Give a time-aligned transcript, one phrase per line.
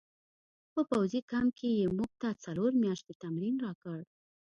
[0.73, 3.99] په پوځي کمپ کې یې موږ ته څلور میاشتې تمرین راکړ